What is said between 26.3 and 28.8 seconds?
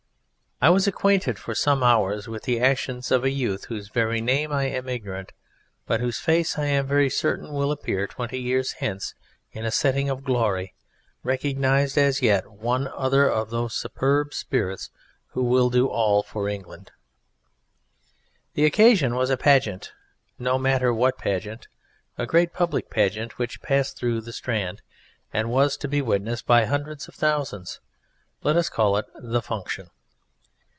by hundreds of thousands. Let us